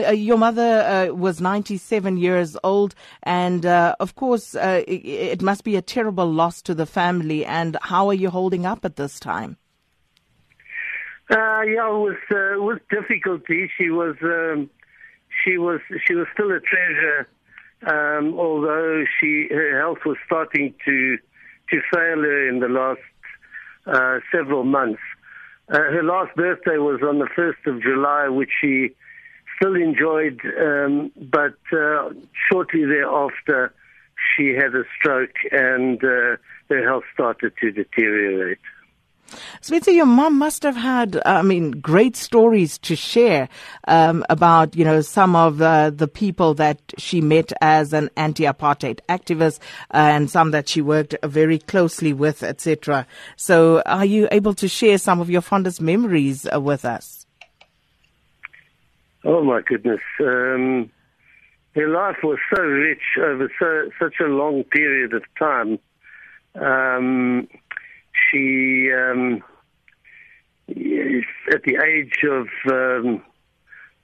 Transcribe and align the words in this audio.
Uh, 0.00 0.10
your 0.10 0.38
mother 0.38 1.08
uh, 1.10 1.14
was 1.14 1.40
97 1.40 2.16
years 2.16 2.56
old, 2.64 2.94
and 3.22 3.66
uh, 3.66 3.94
of 4.00 4.14
course, 4.14 4.54
uh, 4.54 4.82
it, 4.86 5.42
must 5.42 5.64
be 5.64 5.76
a 5.76 5.82
terrible 5.82 6.30
loss 6.30 6.62
to 6.62 6.74
the 6.74 6.86
family. 6.86 7.44
And 7.44 7.76
how 7.82 8.08
are 8.08 8.14
you 8.14 8.30
holding 8.30 8.64
up 8.64 8.84
at 8.84 8.96
this 8.96 9.20
time? 9.20 9.56
Uh, 11.30 11.62
yeah, 11.62 11.88
it 11.88 12.00
was 12.08 12.16
uh, 12.30 12.54
it 12.54 12.62
was 12.62 12.78
difficulty. 12.90 13.70
She 13.78 13.90
was 13.90 14.16
um, 14.22 14.70
she 15.44 15.58
was 15.58 15.80
she 16.06 16.14
was 16.14 16.26
still 16.32 16.50
a 16.50 16.60
treasure, 16.60 17.28
um, 17.86 18.38
although 18.38 19.04
she 19.20 19.48
her 19.50 19.80
health 19.80 19.98
was 20.04 20.16
starting 20.26 20.74
to 20.84 21.18
to 21.70 21.80
fail 21.92 22.22
her 22.22 22.48
in 22.48 22.60
the 22.60 22.68
last 22.68 23.00
several 24.30 24.64
months. 24.64 25.00
her 25.68 26.02
last 26.02 26.34
birthday 26.36 26.76
was 26.76 27.00
on 27.02 27.18
the 27.18 27.28
first 27.34 27.58
of 27.66 27.82
July, 27.82 28.28
which 28.28 28.50
she 28.60 28.94
still 29.62 29.76
enjoyed, 29.76 30.40
um, 30.60 31.12
but 31.16 31.54
uh, 31.72 32.10
shortly 32.50 32.84
thereafter, 32.84 33.72
she 34.34 34.48
had 34.48 34.74
a 34.74 34.84
stroke 34.98 35.36
and 35.52 36.02
uh, 36.02 36.36
her 36.68 36.84
health 36.84 37.04
started 37.14 37.52
to 37.60 37.70
deteriorate. 37.70 38.58
Spencer, 39.62 39.92
your 39.92 40.04
mom 40.04 40.36
must 40.36 40.62
have 40.62 40.76
had, 40.76 41.20
I 41.24 41.40
mean, 41.42 41.70
great 41.70 42.16
stories 42.16 42.76
to 42.78 42.96
share 42.96 43.48
um, 43.88 44.26
about, 44.28 44.76
you 44.76 44.84
know, 44.84 45.00
some 45.00 45.34
of 45.34 45.62
uh, 45.62 45.88
the 45.90 46.08
people 46.08 46.52
that 46.54 46.80
she 46.98 47.22
met 47.22 47.50
as 47.62 47.94
an 47.94 48.10
anti-apartheid 48.16 48.98
activist 49.08 49.60
and 49.90 50.28
some 50.28 50.50
that 50.50 50.68
she 50.68 50.82
worked 50.82 51.14
very 51.24 51.58
closely 51.58 52.12
with, 52.12 52.42
etc. 52.42 53.06
So, 53.36 53.80
are 53.86 54.04
you 54.04 54.28
able 54.30 54.52
to 54.54 54.68
share 54.68 54.98
some 54.98 55.20
of 55.20 55.30
your 55.30 55.40
fondest 55.40 55.80
memories 55.80 56.46
uh, 56.52 56.60
with 56.60 56.84
us? 56.84 57.24
Oh 59.24 59.44
my 59.44 59.60
goodness. 59.62 60.00
Um, 60.20 60.90
her 61.74 61.88
life 61.88 62.16
was 62.22 62.38
so 62.54 62.62
rich 62.62 63.02
over 63.18 63.50
so, 63.58 63.90
such 63.98 64.16
a 64.20 64.28
long 64.28 64.64
period 64.64 65.14
of 65.14 65.22
time. 65.38 65.78
Um, 66.54 67.48
she, 68.12 68.90
um, 68.92 69.42
at 70.68 71.62
the 71.64 71.78
age 71.82 72.24
of 72.24 72.48
um, 72.70 73.22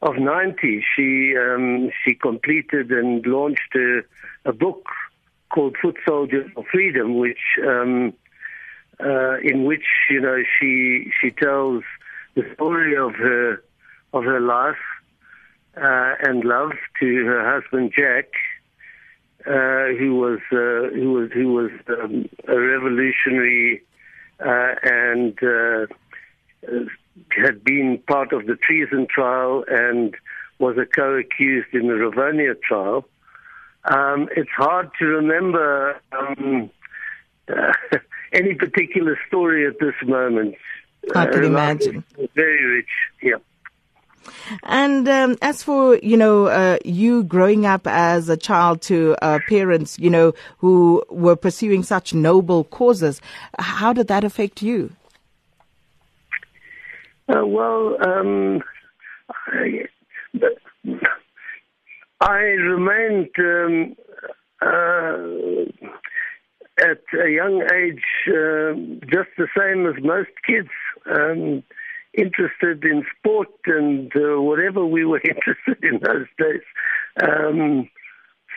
of 0.00 0.16
90, 0.16 0.84
she 0.96 1.34
um, 1.36 1.90
she 2.04 2.14
completed 2.14 2.90
and 2.90 3.26
launched 3.26 3.74
a, 3.74 4.00
a, 4.44 4.52
book 4.52 4.86
called 5.50 5.76
Foot 5.82 5.96
Soldiers 6.06 6.50
of 6.56 6.64
Freedom, 6.70 7.18
which 7.18 7.58
um, 7.66 8.14
uh, 9.00 9.38
in 9.42 9.64
which 9.64 9.84
you 10.08 10.20
know 10.20 10.42
she 10.58 11.10
she 11.20 11.30
tells 11.32 11.82
the 12.34 12.44
story 12.54 12.96
of 12.96 13.14
her 13.16 13.62
of 14.14 14.24
her 14.24 14.40
life 14.40 14.76
uh, 15.80 16.14
and 16.20 16.44
love 16.44 16.72
to 17.00 17.24
her 17.24 17.60
husband 17.60 17.92
Jack, 17.96 18.30
uh, 19.46 19.96
who 19.98 20.16
was 20.16 20.40
uh, 20.52 20.94
who 20.94 21.12
was 21.12 21.30
who 21.32 21.52
was 21.52 21.70
um, 21.88 22.28
a 22.46 22.58
revolutionary 22.58 23.82
uh, 24.40 24.74
and 24.82 25.38
uh, 25.42 25.86
had 27.30 27.62
been 27.64 28.02
part 28.06 28.32
of 28.32 28.46
the 28.46 28.56
treason 28.56 29.06
trial 29.08 29.64
and 29.68 30.14
was 30.58 30.76
a 30.76 30.86
co-accused 30.86 31.72
in 31.72 31.86
the 31.86 31.94
Rivonia 31.94 32.60
trial. 32.60 33.08
Um, 33.84 34.28
it's 34.36 34.50
hard 34.50 34.90
to 34.98 35.04
remember 35.06 36.00
um, 36.12 36.70
any 38.32 38.54
particular 38.54 39.18
story 39.28 39.66
at 39.66 39.78
this 39.78 39.94
moment. 40.04 40.56
I 41.14 41.26
can 41.26 41.44
imagine. 41.44 42.04
Very 42.34 42.64
rich, 42.64 42.88
yeah. 43.22 43.36
And 44.62 45.08
um, 45.08 45.36
as 45.42 45.62
for 45.62 45.96
you 45.96 46.16
know 46.16 46.46
uh, 46.46 46.78
you 46.84 47.24
growing 47.24 47.66
up 47.66 47.86
as 47.86 48.28
a 48.28 48.36
child 48.36 48.82
to 48.82 49.16
uh, 49.22 49.38
parents 49.48 49.98
you 49.98 50.10
know 50.10 50.32
who 50.58 51.04
were 51.10 51.36
pursuing 51.36 51.82
such 51.82 52.14
noble 52.14 52.64
causes, 52.64 53.20
how 53.58 53.92
did 53.92 54.08
that 54.08 54.24
affect 54.24 54.62
you? 54.62 54.92
Uh, 57.28 57.44
well, 57.44 57.96
um, 58.06 58.62
I, 59.28 59.84
I, 62.22 62.38
remained 62.38 63.28
um, 63.38 63.96
uh, 64.62 65.18
at 66.80 67.02
a 67.22 67.30
young 67.30 67.62
age 67.74 68.02
uh, 68.28 68.72
just 69.10 69.28
the 69.36 69.46
same 69.54 69.86
as 69.86 70.02
most 70.02 70.30
kids. 70.46 70.70
Interested 72.18 72.84
in 72.84 73.04
sport 73.16 73.48
and 73.66 74.10
uh, 74.16 74.40
whatever 74.40 74.84
we 74.84 75.04
were 75.04 75.20
interested 75.24 75.84
in 75.84 76.00
those 76.00 76.26
days. 76.36 76.62
Um, 77.22 77.88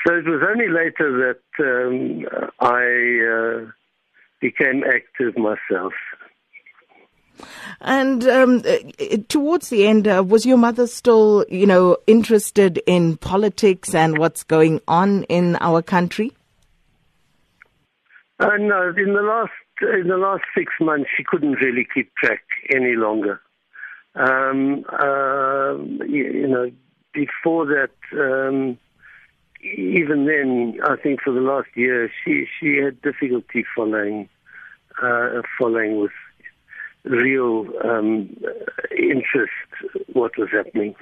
so 0.05 0.15
it 0.15 0.25
was 0.25 0.41
only 0.49 0.67
later 0.67 1.35
that 1.35 1.63
um, 1.63 2.25
I 2.59 3.65
uh, 3.65 3.71
became 4.39 4.83
active 4.83 5.37
myself. 5.37 5.93
And 7.79 8.27
um, 8.27 8.63
uh, 8.65 9.17
towards 9.27 9.69
the 9.69 9.85
end, 9.85 10.07
uh, 10.07 10.23
was 10.27 10.45
your 10.45 10.57
mother 10.57 10.87
still, 10.87 11.45
you 11.49 11.65
know, 11.67 11.97
interested 12.07 12.81
in 12.85 13.17
politics 13.17 13.93
and 13.93 14.17
what's 14.17 14.43
going 14.43 14.81
on 14.87 15.23
in 15.23 15.57
our 15.61 15.81
country? 15.81 16.31
Uh, 18.39 18.57
no, 18.59 18.91
in 18.97 19.13
the 19.13 19.21
last 19.21 19.51
in 19.81 20.07
the 20.07 20.17
last 20.17 20.43
six 20.55 20.73
months, 20.79 21.09
she 21.15 21.23
couldn't 21.23 21.53
really 21.53 21.87
keep 21.93 22.11
track 22.15 22.43
any 22.73 22.95
longer. 22.95 23.41
Um, 24.15 24.85
uh, 24.91 25.77
you, 26.05 26.31
you, 26.33 26.47
know, 26.47 26.71
before 27.13 27.65
that, 27.65 27.91
um, 28.13 28.77
even 29.63 30.25
then, 30.25 30.79
I 30.83 30.95
think 30.97 31.21
for 31.21 31.31
the 31.31 31.39
last 31.39 31.69
year, 31.75 32.11
she 32.23 32.45
she 32.59 32.77
had 32.77 33.01
difficulty 33.01 33.63
following 33.75 34.27
uh, 35.01 35.41
following 35.57 35.99
with 35.99 36.11
real 37.03 37.67
um, 37.83 38.35
interest 38.97 39.51
what 40.13 40.37
was 40.37 40.49
happening. 40.51 40.95